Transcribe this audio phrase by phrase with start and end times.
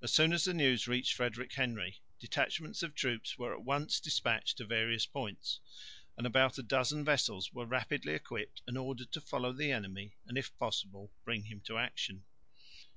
[0.00, 4.58] As soon as the news reached Frederick Henry, detachments of troops were at once despatched
[4.58, 5.58] to various points;
[6.16, 10.38] and about a dozen vessels were rapidly equipped and ordered to follow the enemy and
[10.38, 12.22] if possible bring him to action.